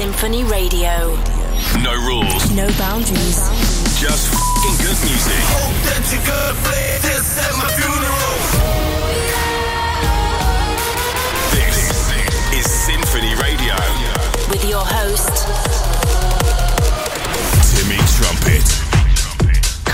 [0.00, 1.14] SINPHONY Radio.
[1.82, 2.50] No rules.
[2.52, 3.36] No boundaries.
[4.00, 5.42] Just f***ing good music.
[5.52, 6.96] Hope that you good play.
[7.04, 8.40] This at my funeral.
[11.52, 11.76] This
[12.56, 13.76] is SINPHONY Radio.
[14.48, 15.44] With your host,
[17.68, 18.89] Timmy Trumpet.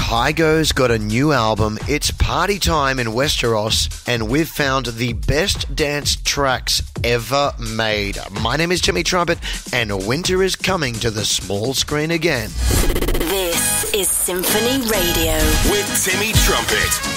[0.06, 1.80] Kygo's got a new album.
[1.88, 8.16] It's party time in Westeros, and we've found the best dance tracks ever made.
[8.41, 9.41] My name is Timmy Trumpet,
[9.73, 12.50] and winter is coming to the small screen again.
[13.19, 15.34] This is SINPHONY Radio
[15.73, 17.16] with Timmy Trumpet.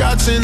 [0.00, 0.39] shots in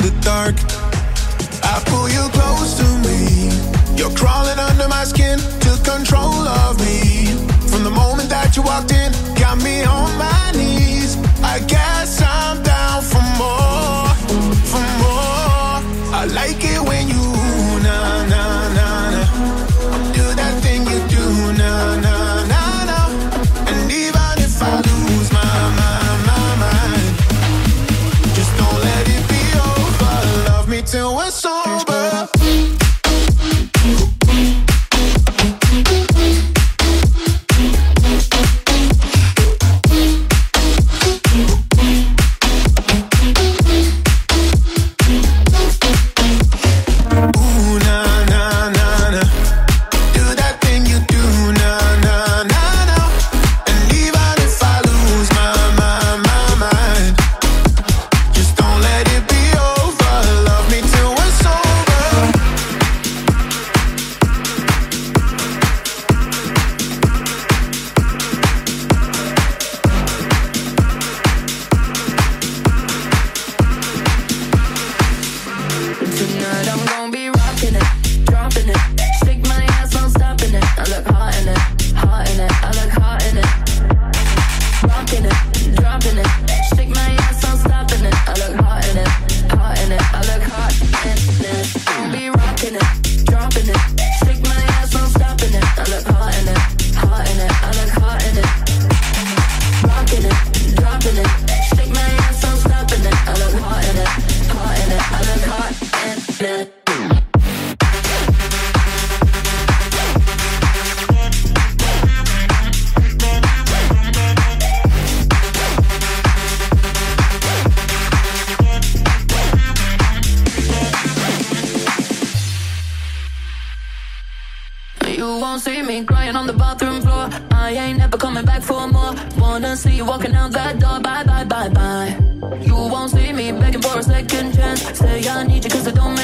[134.96, 136.15] Say I need you cause I don't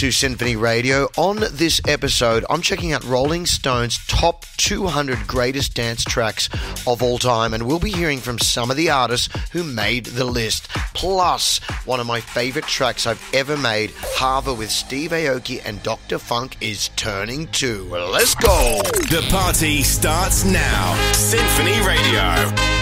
[0.00, 1.10] To SINPHONY Radio.
[1.18, 6.48] On this episode, I'm checking out Rolling Stone's top 200 greatest dance tracks
[6.86, 10.24] of all time, and we'll be hearing from some of the artists who made the
[10.24, 10.70] list.
[10.94, 16.18] Plus, one of my favorite tracks I've ever made, Hava with Steve Aoki and Dr.
[16.18, 17.84] Phunk, is turning two.
[17.90, 18.80] Let's go!
[19.10, 21.12] The party starts now.
[21.12, 22.79] SINPHONY Radio.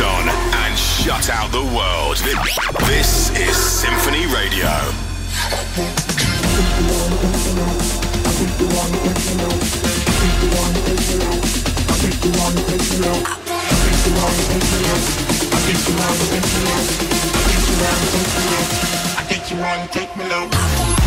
[0.00, 2.16] on and shut out the world.
[2.86, 4.68] This is SINPHONY Radio.
[19.18, 21.01] I think you wanna take me low.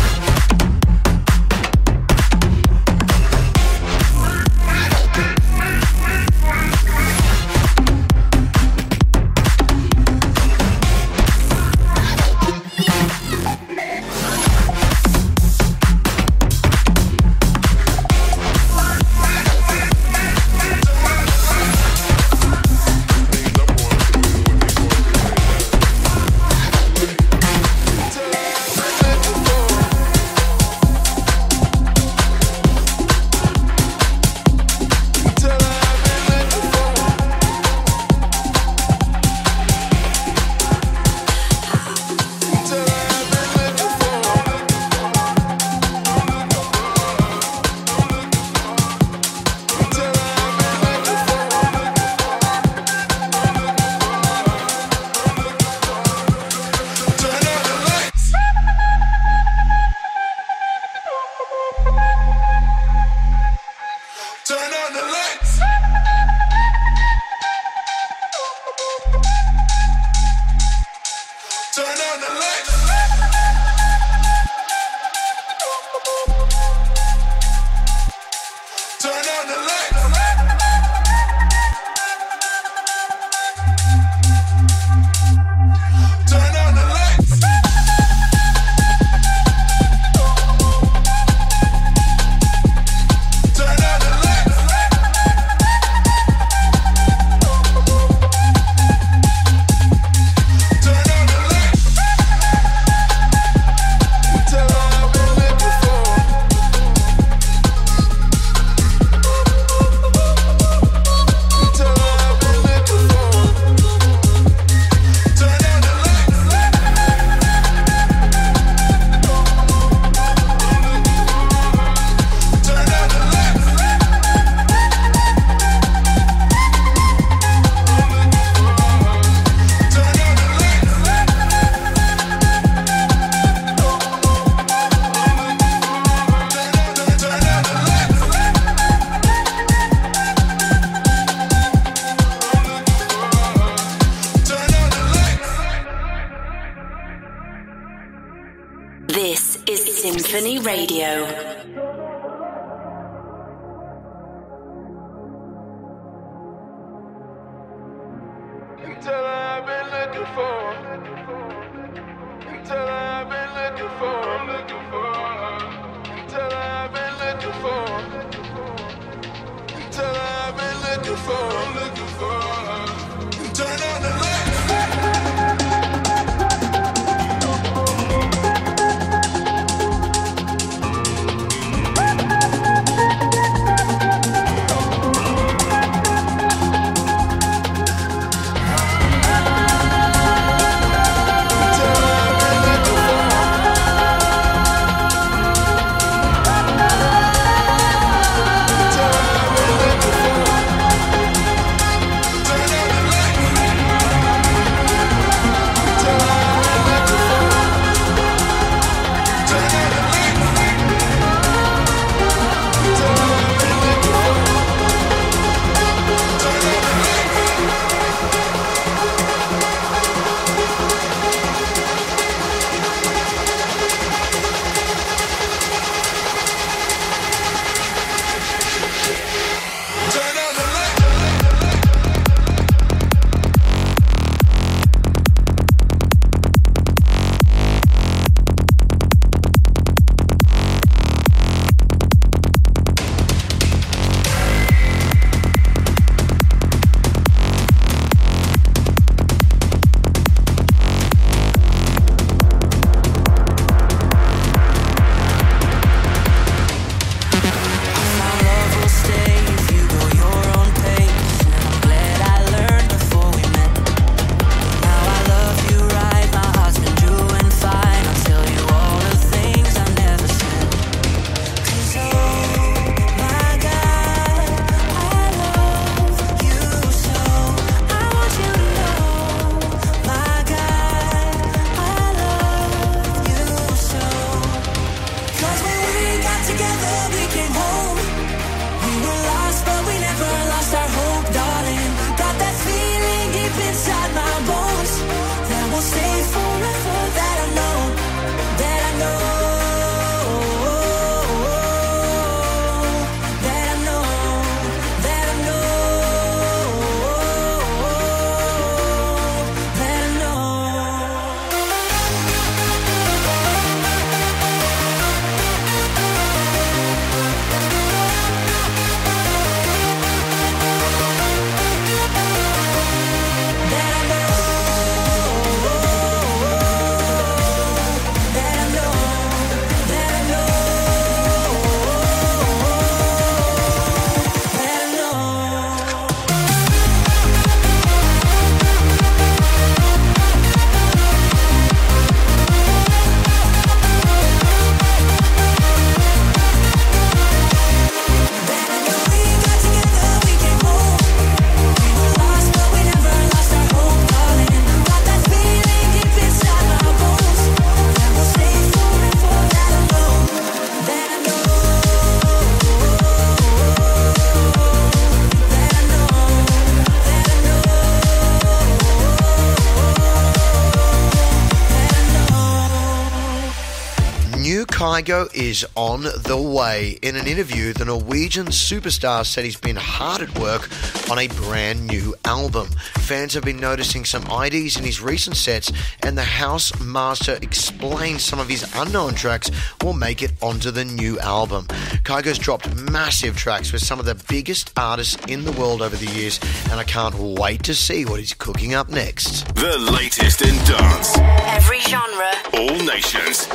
[374.96, 376.98] New is on the way.
[377.02, 380.70] In an interview, the Norwegian superstar said he's been hard at work
[381.10, 382.68] on a brand new album.
[383.00, 385.70] Fans have been noticing some IDs in his recent sets,
[386.02, 389.50] and the House Master explains some of his unknown tracks
[389.82, 391.66] will make it onto the new album.
[392.04, 396.10] Kygo's dropped massive tracks with some of the biggest artists in the world over the
[396.12, 399.54] years, and I can't wait to see what he's cooking up next.
[399.56, 401.18] The latest in dance.
[401.18, 403.46] Every genre, All nations.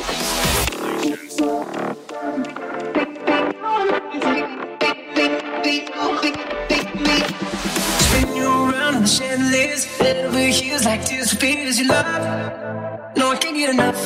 [10.92, 13.16] Over heels like disappears your love.
[13.16, 14.00] No, I can't get enough.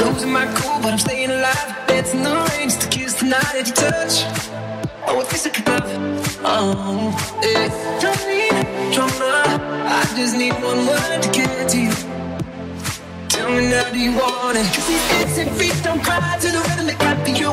[0.00, 1.86] Losing my cool, but I'm staying alive.
[1.86, 4.14] Dancing the rain just to kiss the night at your touch.
[5.06, 6.40] Oh, it feels like love.
[6.44, 7.10] Oh,
[7.42, 7.68] yeah.
[8.00, 9.58] Don't need drama.
[9.86, 11.94] I just need one word to get to you.
[13.28, 14.66] Tell me now, do you want it?
[14.74, 17.50] Cause these dancing feet don't cry to the rhythm they cry for you.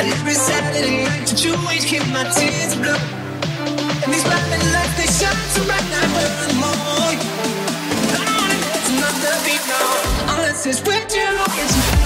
[0.00, 3.21] And every Saturday night that you always keep my tears blue.
[4.04, 7.20] And these lightning lights, they shine so bright now we're in the morning.
[7.22, 12.01] I don't wanna dance another beat now, unless it's with you.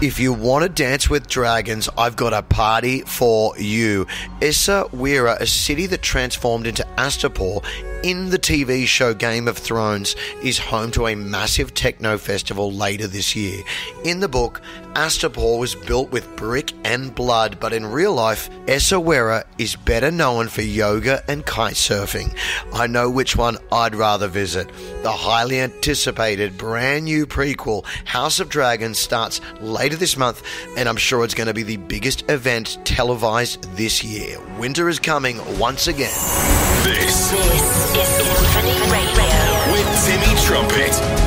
[0.00, 4.06] If you want to dance with dragons, I've got a party for you.
[4.40, 7.64] Issa Essaouira, a city that transformed into Astapor
[8.02, 13.06] in the TV show Game of Thrones, is home to a massive techno festival later
[13.06, 13.62] this year.
[14.04, 14.60] In the book,
[14.94, 20.48] Astapor was built with brick and blood, but in real life, Essaouira is better known
[20.48, 22.36] for yoga and kite surfing.
[22.72, 24.70] I know which one I'd rather visit.
[25.02, 30.42] The highly anticipated brand new prequel, House of Dragons, starts later this month,
[30.76, 34.38] and I'm sure it's going to be the biggest event televised this year.
[34.58, 36.14] Winter is coming once again.
[36.84, 39.72] This This is SINPHONY Radio.
[39.72, 41.17] with Timmy Trumpet.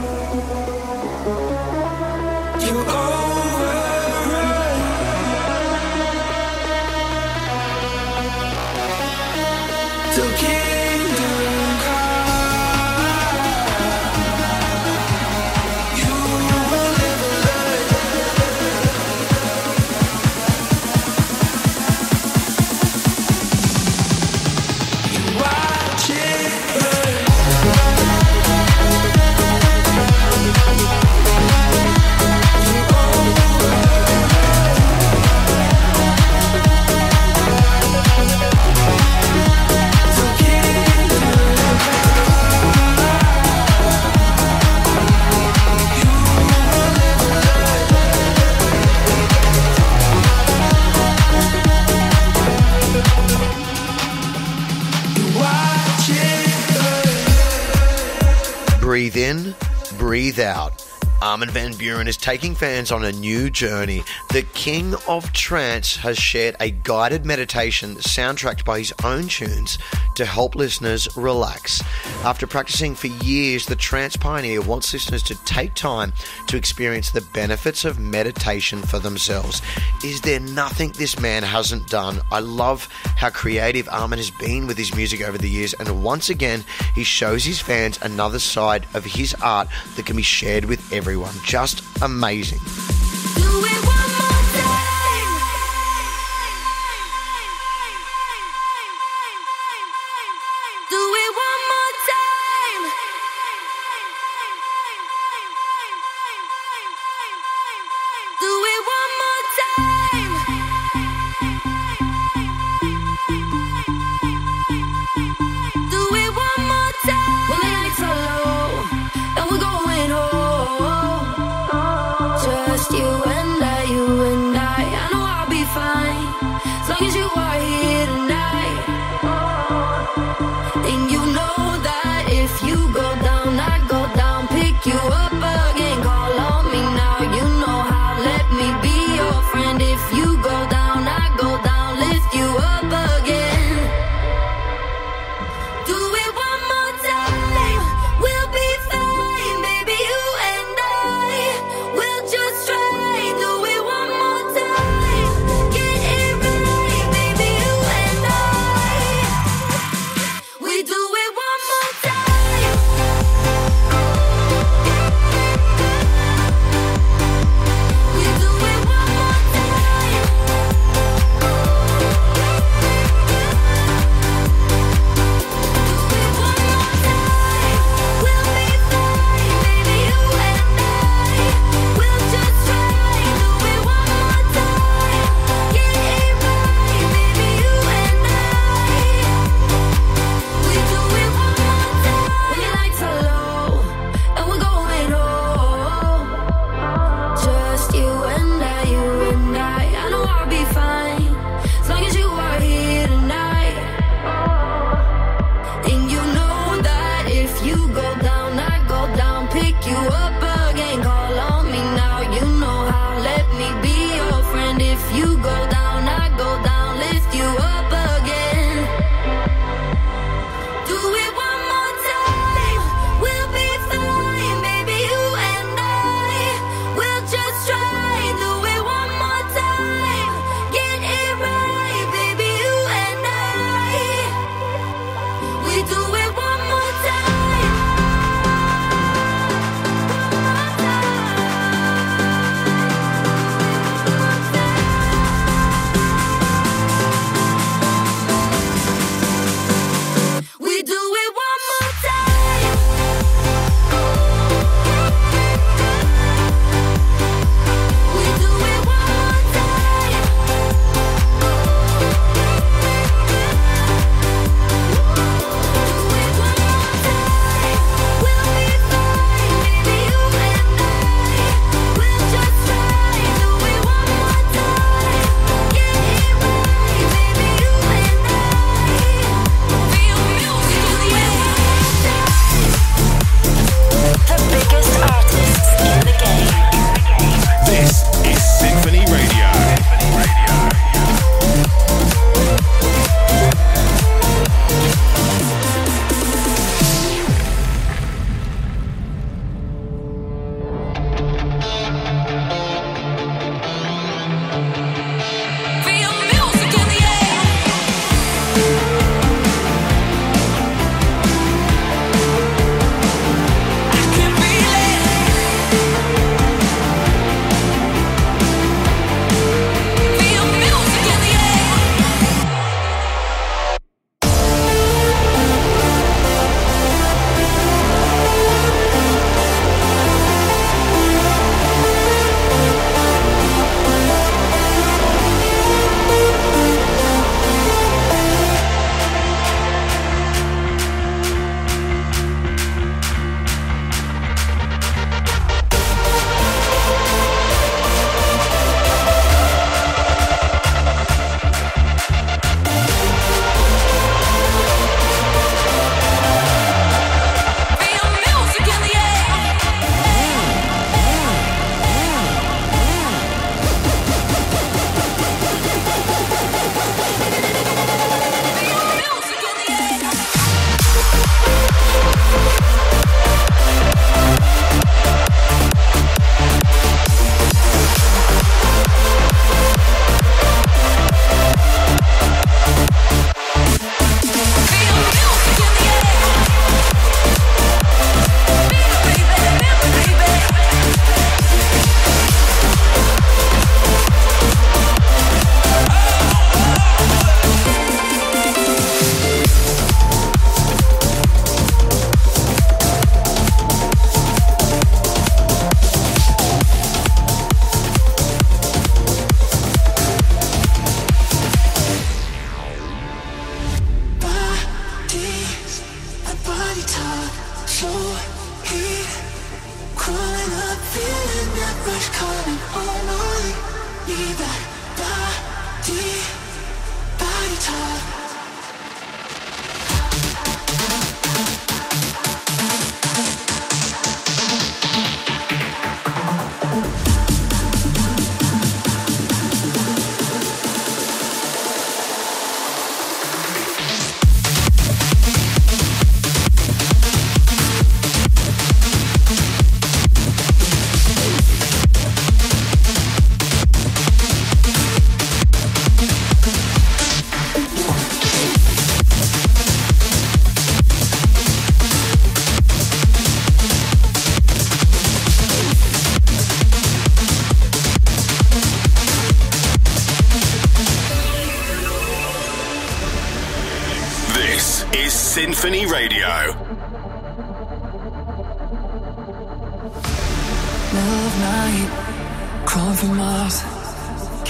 [0.00, 0.06] You
[2.78, 3.09] overrun.
[60.30, 60.86] Breathe out.
[61.22, 64.04] Armin van Buuren is taking fans on a new journey.
[64.28, 69.76] The King of Trance has shared a guided meditation soundtracked by his own tunes
[70.20, 71.82] to help listeners relax.
[72.24, 76.12] After practicing for years, the trance pioneer wants listeners to take time
[76.48, 79.62] to experience the benefits of meditation for themselves.
[80.04, 82.20] Is there nothing this man hasn't done?
[82.30, 86.28] I love how creative Armin has been with his music over the years, and once
[86.28, 90.92] again, he shows his fans another side of his art that can be shared with
[90.92, 91.34] everyone.
[91.46, 92.60] Just amazing.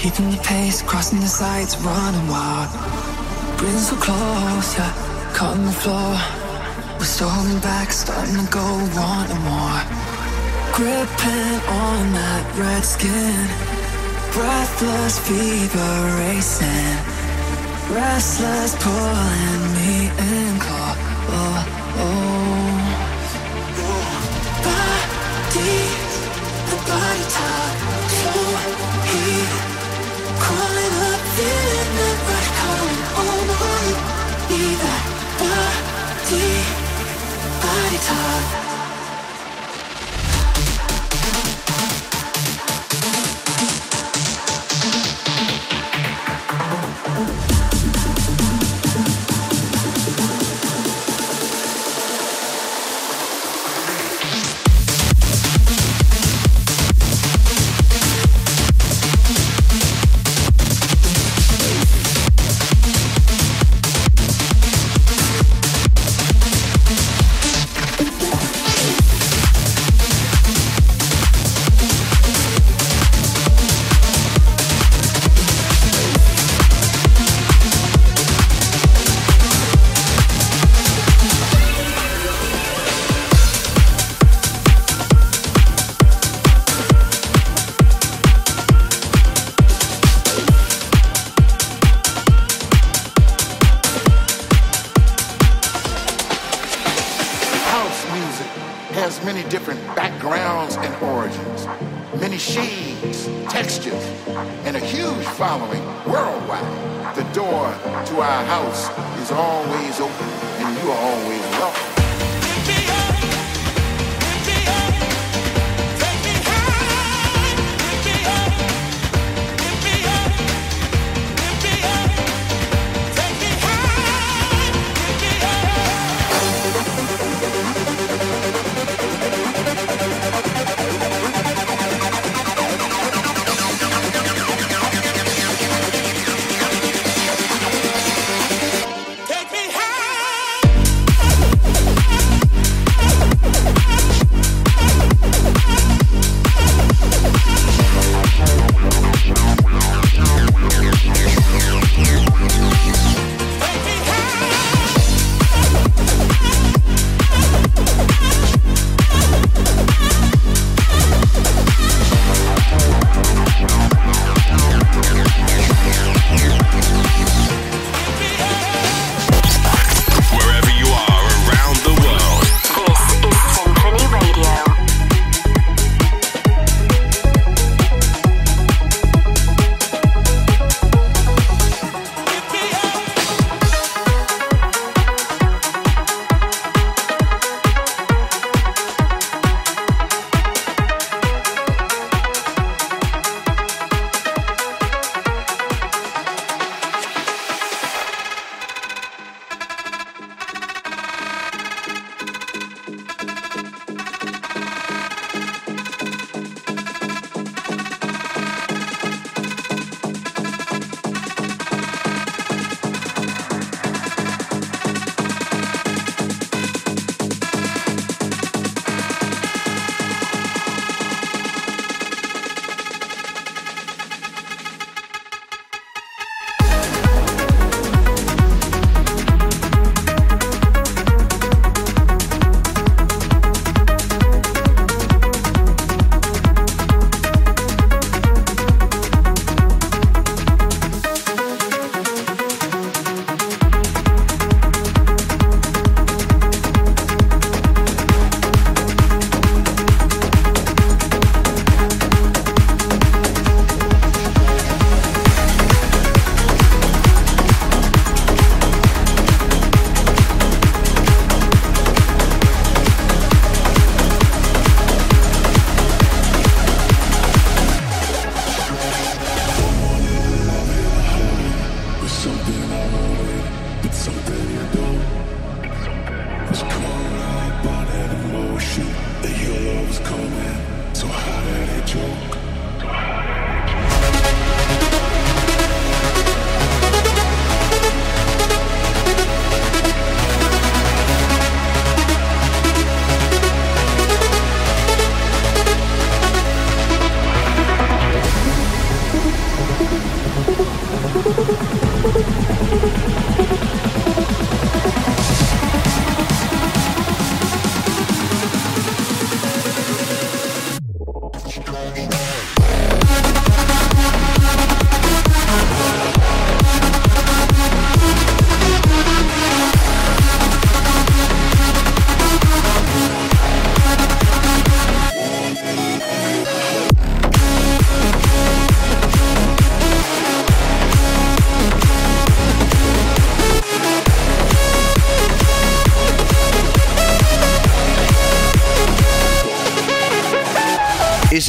[0.01, 2.67] Keeping the pace, crossing the sights, running wild.
[3.57, 4.89] Breathing so close, yeah,
[5.35, 6.17] caught on the floor.
[6.97, 8.65] We're storming back, starting to go,
[8.97, 9.81] wanting more.
[10.73, 13.45] Gripping on that red skin,
[14.33, 16.97] breathless fever racing,
[17.93, 20.97] restless pulling me in close.
[21.29, 21.61] Oh,
[22.01, 22.41] oh.
[24.65, 26.17] Bodies,
[26.71, 27.73] the body talk,
[28.17, 29.80] flow heat,
[30.41, 30.91] crawling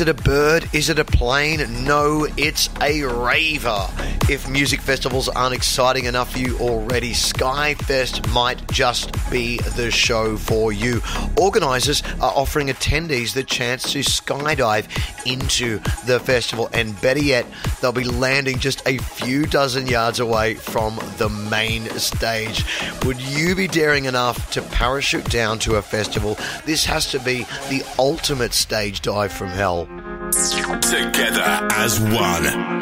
[0.02, 0.68] Is it a bird?
[0.72, 1.84] Is it a plane?
[1.84, 3.86] No, it's a raver.
[4.32, 10.38] If music festivals aren't exciting enough for you already, Skyfest might just be the show
[10.38, 11.02] for you.
[11.36, 14.86] Organisers are offering attendees the chance to skydive
[15.30, 17.44] into the festival, and better yet,
[17.82, 22.64] they'll be landing just a few dozen yards away from the main stage.
[23.04, 26.38] Would you be daring enough to parachute down to a festival?
[26.64, 29.84] This has to be the ultimate stage dive from hell.
[30.80, 32.81] Together as one.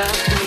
[0.00, 0.39] Baby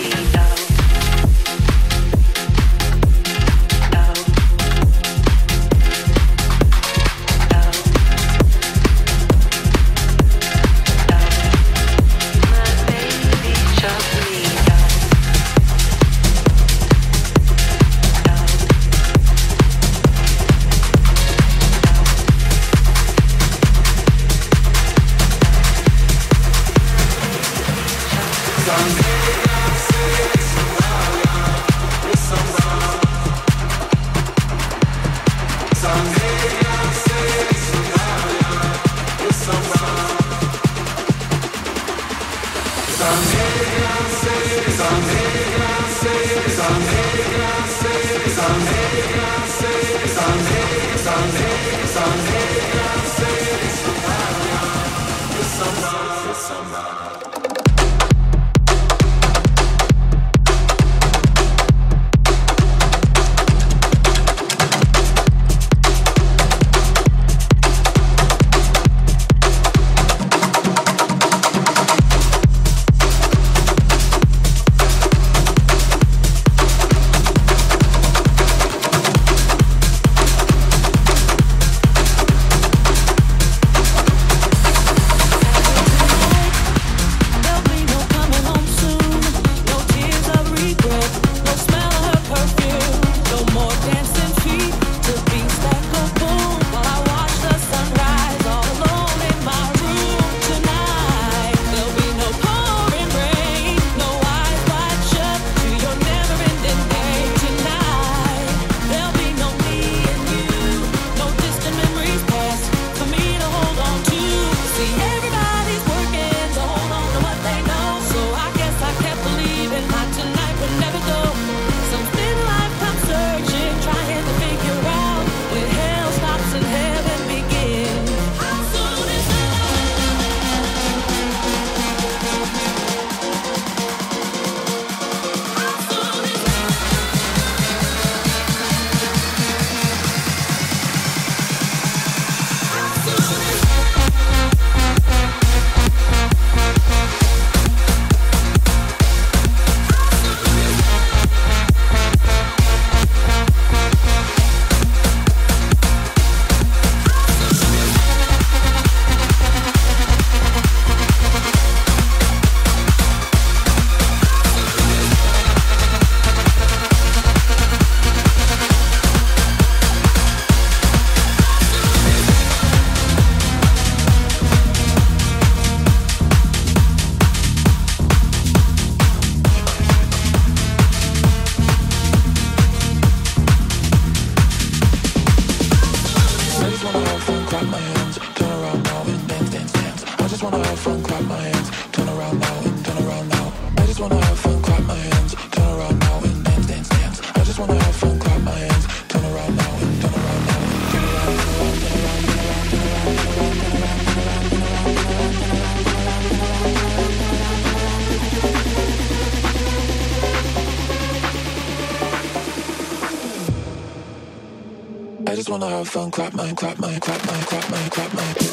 [215.84, 218.53] Have clap my, clap my, clap my, clap my, clap my,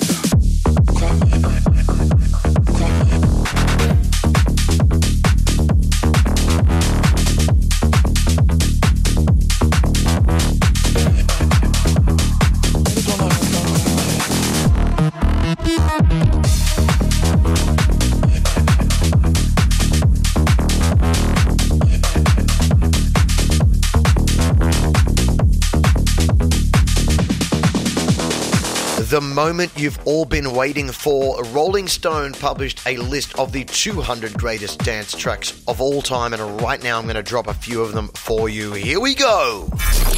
[29.44, 34.80] moment you've all been waiting for, Rolling Stone published a list of the 200 greatest
[34.80, 37.92] dance tracks of all time, and right now I'm going to drop a few of
[37.94, 38.74] them for you.
[38.74, 39.66] Here we go!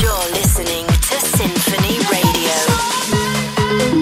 [0.00, 1.98] You're listening to SINPHONY
[3.94, 4.01] Radio.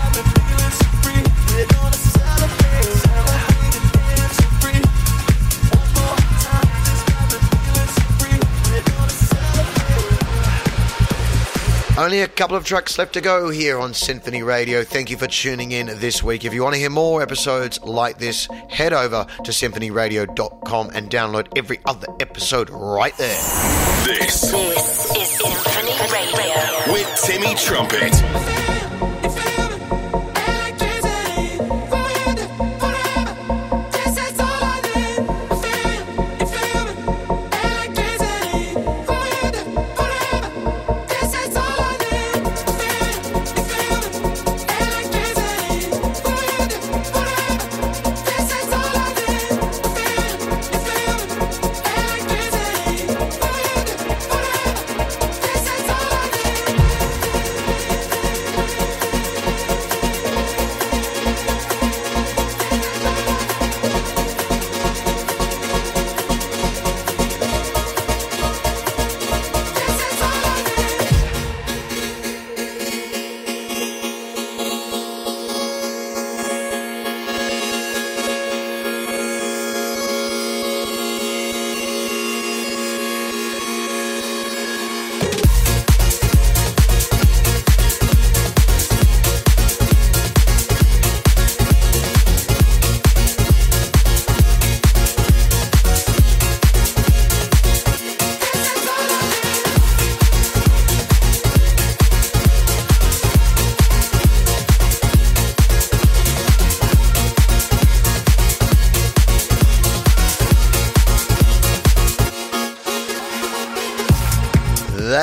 [12.01, 14.83] Only a couple of tracks left to go here on SINPHONY Radio.
[14.83, 16.43] Thank you for tuning in this week.
[16.43, 21.55] If you want to hear more episodes like this, head over to sinphonyradio.com and download
[21.55, 23.37] every other episode right there.
[24.05, 26.91] This This is SINPHONY Radio.
[26.93, 28.90] with Timmy Trumpet.